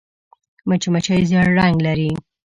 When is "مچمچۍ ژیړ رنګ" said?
0.67-1.75